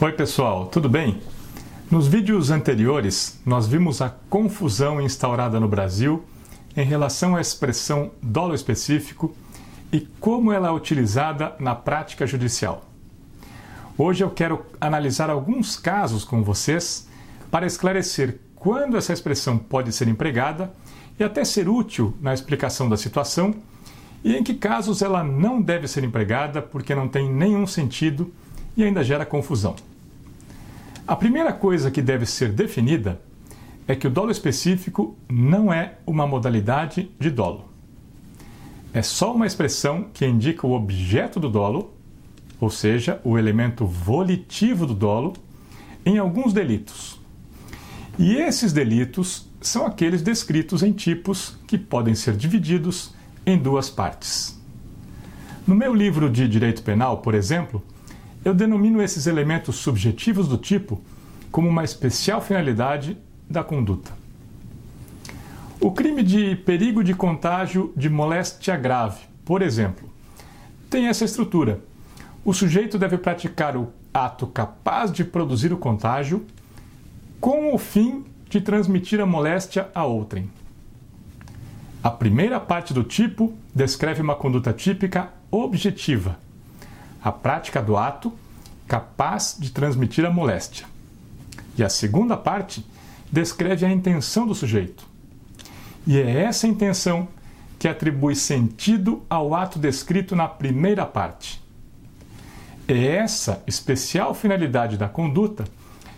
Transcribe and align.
Oi, 0.00 0.12
pessoal, 0.12 0.66
tudo 0.66 0.88
bem? 0.88 1.20
Nos 1.90 2.06
vídeos 2.06 2.52
anteriores, 2.52 3.40
nós 3.44 3.66
vimos 3.66 4.00
a 4.00 4.08
confusão 4.30 5.00
instaurada 5.00 5.58
no 5.58 5.66
Brasil 5.66 6.22
em 6.76 6.84
relação 6.84 7.34
à 7.34 7.40
expressão 7.40 8.12
dolo 8.22 8.54
específico 8.54 9.34
e 9.92 10.02
como 10.20 10.52
ela 10.52 10.68
é 10.68 10.70
utilizada 10.70 11.56
na 11.58 11.74
prática 11.74 12.28
judicial. 12.28 12.84
Hoje 13.98 14.22
eu 14.22 14.30
quero 14.30 14.64
analisar 14.80 15.30
alguns 15.30 15.76
casos 15.76 16.22
com 16.22 16.44
vocês 16.44 17.08
para 17.50 17.66
esclarecer 17.66 18.38
quando 18.54 18.96
essa 18.96 19.12
expressão 19.12 19.58
pode 19.58 19.92
ser 19.92 20.06
empregada 20.06 20.72
e 21.18 21.24
até 21.24 21.44
ser 21.44 21.68
útil 21.68 22.16
na 22.20 22.32
explicação 22.32 22.88
da 22.88 22.96
situação, 22.96 23.52
e 24.22 24.36
em 24.36 24.44
que 24.44 24.54
casos 24.54 25.02
ela 25.02 25.24
não 25.24 25.60
deve 25.60 25.88
ser 25.88 26.04
empregada 26.04 26.62
porque 26.62 26.94
não 26.94 27.08
tem 27.08 27.28
nenhum 27.28 27.66
sentido 27.66 28.32
e 28.78 28.84
ainda 28.84 29.02
gera 29.02 29.26
confusão. 29.26 29.74
A 31.04 31.16
primeira 31.16 31.52
coisa 31.52 31.90
que 31.90 32.00
deve 32.00 32.24
ser 32.24 32.52
definida 32.52 33.20
é 33.88 33.96
que 33.96 34.06
o 34.06 34.10
dolo 34.10 34.30
específico 34.30 35.16
não 35.28 35.72
é 35.72 35.94
uma 36.06 36.26
modalidade 36.26 37.10
de 37.18 37.28
dolo. 37.28 37.68
É 38.94 39.02
só 39.02 39.34
uma 39.34 39.46
expressão 39.46 40.06
que 40.14 40.24
indica 40.24 40.66
o 40.66 40.72
objeto 40.72 41.40
do 41.40 41.50
dolo, 41.50 41.92
ou 42.60 42.70
seja, 42.70 43.20
o 43.24 43.36
elemento 43.36 43.84
volitivo 43.84 44.86
do 44.86 44.94
dolo, 44.94 45.32
em 46.06 46.18
alguns 46.18 46.52
delitos. 46.52 47.18
E 48.18 48.36
esses 48.36 48.72
delitos 48.72 49.48
são 49.60 49.86
aqueles 49.86 50.22
descritos 50.22 50.82
em 50.82 50.92
tipos 50.92 51.56
que 51.66 51.76
podem 51.76 52.14
ser 52.14 52.36
divididos 52.36 53.14
em 53.44 53.58
duas 53.58 53.90
partes. 53.90 54.60
No 55.66 55.74
meu 55.74 55.94
livro 55.94 56.30
de 56.30 56.46
Direito 56.48 56.82
Penal, 56.82 57.18
por 57.18 57.34
exemplo, 57.34 57.82
eu 58.48 58.54
denomino 58.54 59.02
esses 59.02 59.26
elementos 59.26 59.76
subjetivos 59.76 60.48
do 60.48 60.56
tipo 60.56 61.02
como 61.50 61.68
uma 61.68 61.84
especial 61.84 62.40
finalidade 62.40 63.16
da 63.48 63.62
conduta. 63.62 64.12
O 65.80 65.92
crime 65.92 66.22
de 66.22 66.56
perigo 66.56 67.04
de 67.04 67.14
contágio 67.14 67.92
de 67.96 68.08
moléstia 68.08 68.76
grave, 68.76 69.20
por 69.44 69.62
exemplo, 69.62 70.08
tem 70.90 71.08
essa 71.08 71.24
estrutura. 71.24 71.80
O 72.44 72.52
sujeito 72.52 72.98
deve 72.98 73.18
praticar 73.18 73.76
o 73.76 73.92
ato 74.12 74.46
capaz 74.46 75.12
de 75.12 75.24
produzir 75.24 75.72
o 75.72 75.76
contágio 75.76 76.46
com 77.40 77.74
o 77.74 77.78
fim 77.78 78.24
de 78.48 78.60
transmitir 78.60 79.20
a 79.20 79.26
moléstia 79.26 79.88
a 79.94 80.04
outrem. 80.04 80.50
A 82.02 82.10
primeira 82.10 82.58
parte 82.58 82.94
do 82.94 83.04
tipo 83.04 83.52
descreve 83.74 84.22
uma 84.22 84.34
conduta 84.34 84.72
típica 84.72 85.30
objetiva, 85.50 86.38
a 87.28 87.32
prática 87.32 87.82
do 87.82 87.94
ato 87.94 88.32
capaz 88.86 89.54
de 89.58 89.70
transmitir 89.70 90.24
a 90.24 90.30
moléstia. 90.30 90.86
E 91.76 91.84
a 91.84 91.88
segunda 91.90 92.38
parte 92.38 92.84
descreve 93.30 93.84
a 93.84 93.90
intenção 93.90 94.46
do 94.46 94.54
sujeito. 94.54 95.06
E 96.06 96.16
é 96.16 96.44
essa 96.44 96.66
intenção 96.66 97.28
que 97.78 97.86
atribui 97.86 98.34
sentido 98.34 99.22
ao 99.28 99.54
ato 99.54 99.78
descrito 99.78 100.34
na 100.34 100.48
primeira 100.48 101.04
parte. 101.04 101.62
É 102.88 103.16
essa 103.16 103.62
especial 103.66 104.32
finalidade 104.32 104.96
da 104.96 105.06
conduta 105.06 105.64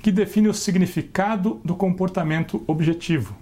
que 0.00 0.12
define 0.12 0.46
o 0.46 0.54
significado 0.54 1.60
do 1.64 1.74
comportamento 1.74 2.62
objetivo. 2.64 3.34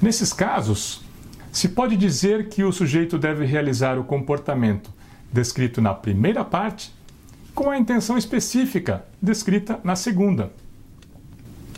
Nesses 0.00 0.32
casos, 0.32 1.02
se 1.50 1.70
pode 1.70 1.96
dizer 1.96 2.48
que 2.48 2.62
o 2.62 2.70
sujeito 2.70 3.18
deve 3.18 3.44
realizar 3.44 3.98
o 3.98 4.04
comportamento 4.04 4.93
descrito 5.34 5.82
na 5.82 5.92
primeira 5.92 6.44
parte 6.44 6.94
com 7.54 7.68
a 7.68 7.76
intenção 7.76 8.16
específica 8.16 9.04
descrita 9.20 9.80
na 9.82 9.96
segunda. 9.96 10.52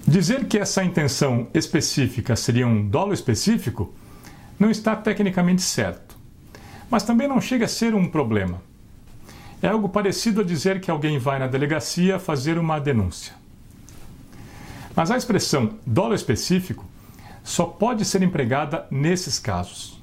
Dizer 0.06 0.44
que 0.44 0.58
essa 0.58 0.84
intenção 0.84 1.48
específica 1.52 2.36
seria 2.36 2.66
um 2.66 2.86
dolo 2.86 3.12
específico 3.12 3.92
não 4.58 4.70
está 4.70 4.94
tecnicamente 4.94 5.62
certo, 5.62 6.16
mas 6.90 7.02
também 7.02 7.26
não 7.26 7.40
chega 7.40 7.64
a 7.64 7.68
ser 7.68 7.94
um 7.94 8.06
problema. 8.06 8.62
É 9.62 9.68
algo 9.68 9.88
parecido 9.88 10.42
a 10.42 10.44
dizer 10.44 10.80
que 10.80 10.90
alguém 10.90 11.18
vai 11.18 11.38
na 11.38 11.46
delegacia 11.46 12.18
fazer 12.18 12.58
uma 12.58 12.78
denúncia. 12.78 13.34
Mas 14.94 15.10
a 15.10 15.16
expressão 15.16 15.74
dolo 15.84 16.14
específico 16.14 16.84
só 17.42 17.64
pode 17.64 18.04
ser 18.04 18.22
empregada 18.22 18.86
nesses 18.90 19.38
casos. 19.38 20.00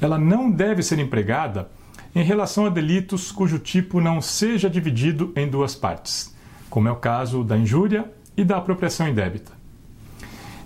Ela 0.00 0.18
não 0.18 0.50
deve 0.50 0.82
ser 0.82 0.98
empregada 0.98 1.68
em 2.14 2.22
relação 2.22 2.66
a 2.66 2.70
delitos 2.70 3.30
cujo 3.30 3.58
tipo 3.58 4.00
não 4.00 4.20
seja 4.20 4.68
dividido 4.68 5.32
em 5.36 5.48
duas 5.48 5.74
partes, 5.74 6.34
como 6.70 6.88
é 6.88 6.90
o 6.90 6.96
caso 6.96 7.44
da 7.44 7.56
injúria 7.56 8.10
e 8.36 8.44
da 8.44 8.56
apropriação 8.56 9.08
indébita. 9.08 9.52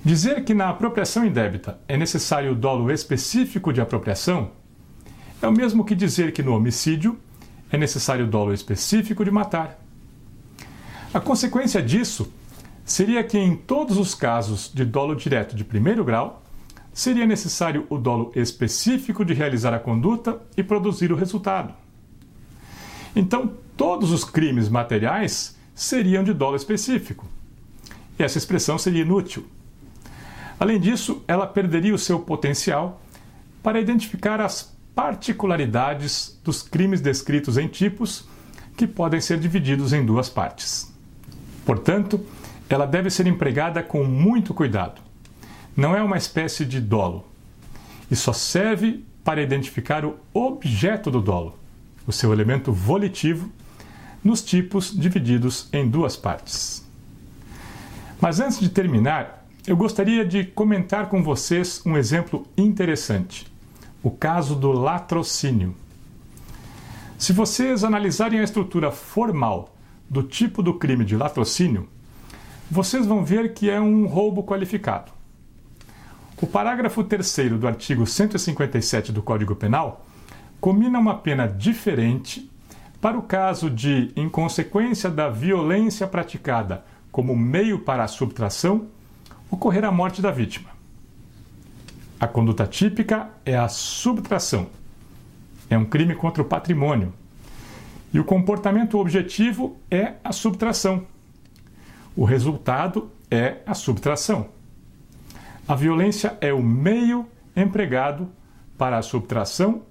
Dizer 0.05 0.45
que 0.45 0.55
na 0.55 0.69
apropriação 0.69 1.25
indébita 1.25 1.79
é 1.87 1.97
necessário 1.97 2.53
o 2.53 2.57
dolo 2.57 2.91
específico 2.91 3.73
de 3.73 3.81
apropriação 3.81 4.51
é 5.41 5.47
o 5.47 5.53
mesmo 5.53 5.85
que 5.85 5.95
dizer 5.95 6.33
que 6.33 6.43
no 6.43 6.55
homicídio 6.55 7.19
é 7.71 7.77
necessário 7.77 8.27
o 8.27 8.29
dolo 8.29 8.53
específico 8.53 9.25
de 9.25 9.31
matar. 9.31 9.79
A 11.13 11.21
consequência 11.21 11.83
disso 11.83 12.33
seria 12.85 13.23
que 13.25 13.39
em 13.39 13.57
todos 13.57 13.97
os 13.97 14.15
casos 14.15 14.71
de 14.73 14.85
dolo 14.85 15.15
direto 15.15 15.55
de 15.57 15.65
primeiro 15.65 16.05
grau, 16.05 16.42
seria 16.93 17.27
necessário 17.27 17.87
o 17.89 17.97
dolo 17.97 18.33
específico 18.35 19.25
de 19.25 19.33
realizar 19.33 19.73
a 19.73 19.79
conduta 19.79 20.41
e 20.57 20.63
produzir 20.63 21.11
o 21.11 21.17
resultado. 21.17 21.75
Então, 23.17 23.55
todos 23.77 24.11
os 24.11 24.25
crimes 24.25 24.69
materiais 24.69 25.57
seriam 25.75 26.23
de 26.23 26.33
dolo 26.33 26.57
específico. 26.57 27.27
E 28.19 28.23
essa 28.23 28.39
expressão 28.39 28.79
seria 28.79 29.03
inútil. 29.03 29.47
Além 30.61 30.79
disso, 30.79 31.23
ela 31.27 31.47
perderia 31.47 31.95
o 31.95 31.99
seu 31.99 32.21
potencial 32.21 33.01
para 33.63 33.81
identificar 33.81 34.41
as 34.41 34.77
particularidades 34.95 36.39
dos 36.45 36.63
crimes 36.63 37.01
descritos 37.01 37.57
em 37.57 37.67
tipos 37.67 38.29
que 38.77 38.87
podem 38.87 39.21
ser 39.21 39.39
divididos 39.39 39.93
em 39.93 40.05
duas 40.05 40.29
partes. 40.29 40.93
Portanto, 41.65 42.25
ela 42.69 42.87
deve 42.87 43.11
ser 43.11 43.27
empregada 43.27 43.83
com 43.83 44.05
muito 44.05 44.53
cuidado 44.53 45.12
não 45.77 45.97
é 45.97 46.03
uma 46.03 46.17
espécie 46.17 46.65
de 46.65 46.81
dolo 46.81 47.25
e 48.11 48.17
só 48.17 48.33
serve 48.33 49.05
para 49.25 49.43
identificar 49.43 50.05
o 50.05 50.17
objeto 50.35 51.11
do 51.11 51.21
dolo, 51.21 51.59
o 52.07 52.13
seu 52.13 52.33
elemento 52.33 52.73
volitivo, 52.73 53.51
nos 54.23 54.43
tipos 54.43 54.97
divididos 54.97 55.69
em 55.73 55.89
duas 55.89 56.17
partes. 56.17 56.85
Mas 58.21 58.41
antes 58.41 58.61
de 58.61 58.69
terminar, 58.69 59.47
eu 59.67 59.77
gostaria 59.77 60.25
de 60.25 60.45
comentar 60.45 61.09
com 61.09 61.23
vocês 61.23 61.81
um 61.87 61.97
exemplo 61.97 62.47
interessante: 62.57 63.47
o 64.03 64.11
caso 64.11 64.55
do 64.55 64.73
latrocínio. 64.73 65.75
Se 67.17 67.33
vocês 67.33 67.85
analisarem 67.85 68.41
a 68.41 68.45
estrutura 68.45 68.91
formal 68.91 69.75
do 70.11 70.23
tipo 70.23 70.63
do 70.63 70.75
crime 70.75 71.05
de 71.05 71.17
latrocínio, 71.17 71.89
vocês 72.69 73.07
vão 73.07 73.25
ver 73.25 73.55
que 73.55 73.71
é 73.71 73.81
um 73.81 74.07
roubo 74.07 74.43
qualificado. 74.43 75.12
O 76.43 76.47
parágrafo 76.49 77.05
3 77.05 77.53
do 77.53 77.69
artigo 77.69 78.05
157 78.05 79.13
do 79.13 79.23
Código 79.23 79.55
Penal 79.55 80.05
combina 80.61 80.99
uma 80.99 81.15
pena 81.15 81.47
diferente 81.47 82.51
para 83.01 83.17
o 83.17 83.23
caso 83.23 83.71
de, 83.71 84.11
em 84.17 84.29
consequência 84.29 85.09
da 85.09 85.29
violência 85.29 86.05
praticada 86.05 86.85
como 87.13 87.37
meio 87.37 87.79
para 87.79 88.03
a 88.03 88.09
subtração, 88.09 88.89
ocorrer 89.53 89.85
a 89.85 89.93
morte 89.93 90.21
da 90.21 90.33
vítima. 90.33 90.71
A 92.19 92.27
conduta 92.27 92.67
típica 92.67 93.31
é 93.47 93.57
a 93.57 93.69
subtração. 93.69 94.67
É 95.71 95.79
um 95.79 95.85
crime 95.85 96.17
contra 96.17 96.43
o 96.43 96.47
patrimônio. 96.47 97.13
E 98.13 98.19
o 98.19 98.25
comportamento 98.25 98.99
objetivo 98.99 99.77
é 99.89 100.15
a 100.25 100.33
subtração. 100.33 101.07
O 102.17 102.25
resultado 102.25 103.13
é 103.31 103.59
a 103.65 103.75
subtração. 103.75 104.49
A 105.67 105.77
violência 105.77 106.37
é 106.41 106.53
o 106.53 106.63
meio 106.63 107.27
empregado 107.55 108.29
para 108.77 108.99
a 108.99 109.03
subtração 109.03 109.83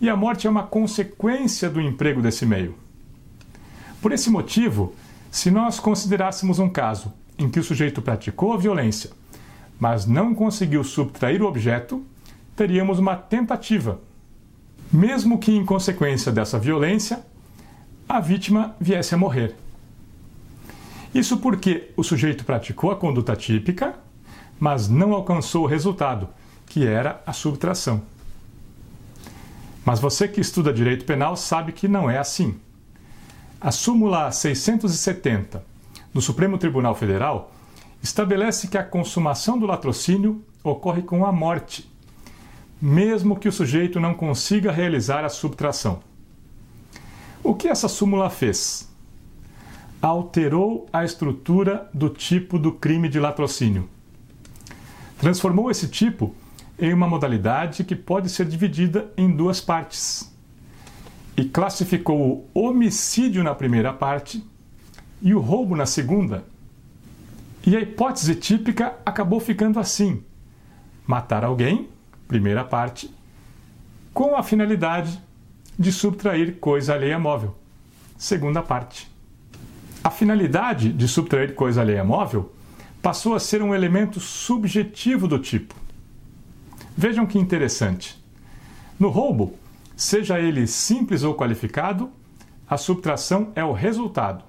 e 0.00 0.08
a 0.08 0.16
morte 0.16 0.46
é 0.46 0.50
uma 0.50 0.64
consequência 0.64 1.70
do 1.70 1.80
emprego 1.80 2.20
desse 2.20 2.44
meio. 2.44 2.74
Por 4.02 4.12
esse 4.12 4.28
motivo, 4.28 4.94
se 5.30 5.50
nós 5.50 5.78
considerássemos 5.78 6.58
um 6.58 6.68
caso 6.68 7.12
em 7.38 7.48
que 7.48 7.60
o 7.60 7.64
sujeito 7.64 8.02
praticou 8.02 8.52
a 8.52 8.56
violência, 8.56 9.10
mas 9.78 10.04
não 10.04 10.34
conseguiu 10.34 10.82
subtrair 10.82 11.42
o 11.42 11.46
objeto, 11.46 12.04
teríamos 12.56 12.98
uma 12.98 13.14
tentativa. 13.14 14.00
Mesmo 14.92 15.38
que 15.38 15.52
em 15.52 15.64
consequência 15.64 16.32
dessa 16.32 16.58
violência, 16.58 17.24
a 18.08 18.18
vítima 18.18 18.74
viesse 18.80 19.14
a 19.14 19.18
morrer. 19.18 19.54
Isso 21.14 21.38
porque 21.38 21.90
o 21.96 22.02
sujeito 22.02 22.44
praticou 22.44 22.90
a 22.90 22.96
conduta 22.96 23.36
típica 23.36 23.94
mas 24.58 24.88
não 24.88 25.12
alcançou 25.12 25.64
o 25.64 25.68
resultado, 25.68 26.28
que 26.66 26.86
era 26.86 27.22
a 27.26 27.32
subtração. 27.32 28.02
Mas 29.84 30.00
você 30.00 30.28
que 30.28 30.40
estuda 30.40 30.72
direito 30.72 31.04
penal 31.04 31.36
sabe 31.36 31.72
que 31.72 31.88
não 31.88 32.10
é 32.10 32.18
assim. 32.18 32.58
A 33.60 33.72
súmula 33.72 34.30
670 34.30 35.64
do 36.12 36.20
Supremo 36.20 36.58
Tribunal 36.58 36.94
Federal 36.94 37.52
estabelece 38.02 38.68
que 38.68 38.78
a 38.78 38.84
consumação 38.84 39.58
do 39.58 39.66
latrocínio 39.66 40.44
ocorre 40.62 41.02
com 41.02 41.24
a 41.24 41.32
morte, 41.32 41.90
mesmo 42.80 43.38
que 43.38 43.48
o 43.48 43.52
sujeito 43.52 43.98
não 43.98 44.14
consiga 44.14 44.70
realizar 44.70 45.24
a 45.24 45.28
subtração. 45.28 46.00
O 47.42 47.54
que 47.54 47.68
essa 47.68 47.88
súmula 47.88 48.30
fez? 48.30 48.88
Alterou 50.00 50.86
a 50.92 51.04
estrutura 51.04 51.88
do 51.92 52.08
tipo 52.08 52.58
do 52.58 52.72
crime 52.72 53.08
de 53.08 53.18
latrocínio. 53.18 53.88
Transformou 55.18 55.70
esse 55.70 55.88
tipo 55.88 56.34
em 56.78 56.92
uma 56.92 57.08
modalidade 57.08 57.82
que 57.82 57.96
pode 57.96 58.28
ser 58.28 58.46
dividida 58.46 59.12
em 59.16 59.28
duas 59.34 59.60
partes 59.60 60.32
e 61.36 61.44
classificou 61.44 62.48
o 62.54 62.60
homicídio 62.60 63.42
na 63.42 63.54
primeira 63.54 63.92
parte 63.92 64.44
e 65.20 65.34
o 65.34 65.40
roubo 65.40 65.74
na 65.74 65.86
segunda. 65.86 66.44
E 67.66 67.76
a 67.76 67.80
hipótese 67.80 68.34
típica 68.36 68.94
acabou 69.04 69.40
ficando 69.40 69.80
assim: 69.80 70.22
matar 71.06 71.44
alguém, 71.44 71.88
primeira 72.28 72.64
parte, 72.64 73.12
com 74.14 74.36
a 74.36 74.42
finalidade 74.42 75.20
de 75.76 75.92
subtrair 75.92 76.58
coisa 76.58 76.94
alheia 76.94 77.18
móvel, 77.18 77.56
segunda 78.16 78.62
parte. 78.62 79.10
A 80.02 80.10
finalidade 80.10 80.92
de 80.92 81.08
subtrair 81.08 81.54
coisa 81.54 81.80
alheia 81.80 82.04
móvel 82.04 82.52
passou 83.02 83.34
a 83.34 83.40
ser 83.40 83.62
um 83.62 83.74
elemento 83.74 84.20
subjetivo 84.20 85.28
do 85.28 85.38
tipo. 85.38 85.74
Vejam 86.96 87.26
que 87.26 87.38
interessante. 87.38 88.22
No 88.98 89.08
roubo, 89.08 89.54
seja 89.96 90.40
ele 90.40 90.66
simples 90.66 91.22
ou 91.22 91.34
qualificado, 91.34 92.10
a 92.68 92.76
subtração 92.76 93.52
é 93.54 93.64
o 93.64 93.72
resultado, 93.72 94.44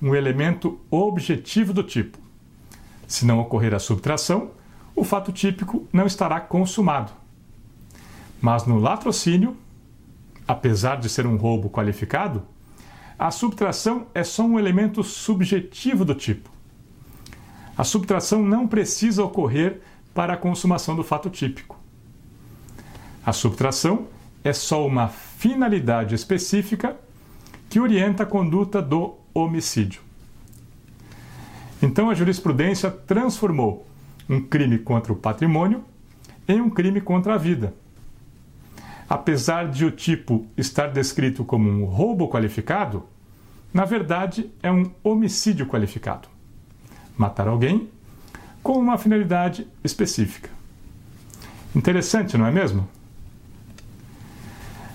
um 0.00 0.14
elemento 0.14 0.80
objetivo 0.90 1.72
do 1.72 1.82
tipo. 1.82 2.18
Se 3.06 3.26
não 3.26 3.38
ocorrer 3.38 3.74
a 3.74 3.78
subtração, 3.78 4.50
o 4.96 5.04
fato 5.04 5.30
típico 5.30 5.86
não 5.92 6.06
estará 6.06 6.40
consumado. 6.40 7.12
Mas 8.40 8.66
no 8.66 8.78
latrocínio, 8.78 9.56
apesar 10.48 10.96
de 10.96 11.08
ser 11.08 11.26
um 11.26 11.36
roubo 11.36 11.68
qualificado, 11.68 12.42
a 13.18 13.30
subtração 13.30 14.06
é 14.14 14.24
só 14.24 14.42
um 14.44 14.58
elemento 14.58 15.02
subjetivo 15.02 16.04
do 16.04 16.14
tipo. 16.14 16.53
A 17.76 17.82
subtração 17.82 18.42
não 18.42 18.68
precisa 18.68 19.24
ocorrer 19.24 19.80
para 20.14 20.34
a 20.34 20.36
consumação 20.36 20.94
do 20.94 21.02
fato 21.02 21.28
típico. 21.28 21.78
A 23.26 23.32
subtração 23.32 24.06
é 24.44 24.52
só 24.52 24.86
uma 24.86 25.08
finalidade 25.08 26.14
específica 26.14 26.96
que 27.68 27.80
orienta 27.80 28.22
a 28.22 28.26
conduta 28.26 28.80
do 28.80 29.14
homicídio. 29.32 30.02
Então 31.82 32.08
a 32.08 32.14
jurisprudência 32.14 32.90
transformou 32.90 33.86
um 34.28 34.40
crime 34.40 34.78
contra 34.78 35.12
o 35.12 35.16
patrimônio 35.16 35.84
em 36.46 36.60
um 36.60 36.70
crime 36.70 37.00
contra 37.00 37.34
a 37.34 37.38
vida. 37.38 37.74
Apesar 39.08 39.68
de 39.68 39.84
o 39.84 39.90
tipo 39.90 40.46
estar 40.56 40.88
descrito 40.88 41.44
como 41.44 41.68
um 41.68 41.84
roubo 41.84 42.28
qualificado, 42.28 43.04
na 43.72 43.84
verdade 43.84 44.50
é 44.62 44.70
um 44.70 44.90
homicídio 45.02 45.66
qualificado. 45.66 46.33
Matar 47.16 47.48
alguém 47.48 47.88
com 48.62 48.78
uma 48.78 48.98
finalidade 48.98 49.66
específica. 49.82 50.50
Interessante, 51.74 52.38
não 52.38 52.46
é 52.46 52.50
mesmo? 52.50 52.88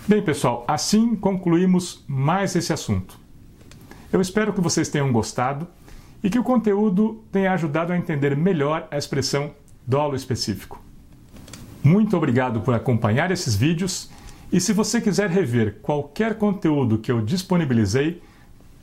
Bem, 0.07 0.21
pessoal, 0.23 0.65
assim 0.67 1.15
concluímos 1.15 2.03
mais 2.07 2.55
esse 2.55 2.73
assunto. 2.73 3.19
Eu 4.11 4.19
espero 4.19 4.53
que 4.53 4.61
vocês 4.61 4.89
tenham 4.89 5.11
gostado 5.11 5.67
e 6.23 6.29
que 6.29 6.39
o 6.39 6.43
conteúdo 6.43 7.23
tenha 7.31 7.53
ajudado 7.53 7.93
a 7.93 7.97
entender 7.97 8.35
melhor 8.35 8.87
a 8.89 8.97
expressão 8.97 9.51
dolo 9.85 10.15
específico. 10.15 10.81
Muito 11.83 12.17
obrigado 12.17 12.61
por 12.61 12.73
acompanhar 12.73 13.31
esses 13.31 13.55
vídeos 13.55 14.09
e 14.51 14.59
se 14.59 14.73
você 14.73 14.99
quiser 14.99 15.29
rever 15.29 15.77
qualquer 15.81 16.35
conteúdo 16.35 16.97
que 16.97 17.11
eu 17.11 17.21
disponibilizei, 17.21 18.21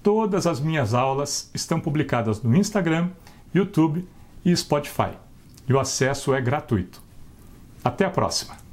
todas 0.07 0.47
as 0.47 0.61
minhas 0.61 0.95
aulas 0.95 1.51
estão 1.53 1.81
publicadas 1.81 2.41
no 2.41 2.55
Instagram, 2.55 3.11
YouTube 3.53 4.07
e 4.45 4.57
Spotify. 4.57 5.11
E 5.69 5.73
o 5.73 5.81
acesso 5.81 6.33
é 6.33 6.41
gratuito. 6.41 7.03
Até 7.83 8.05
a 8.05 8.11
próxima! 8.11 8.66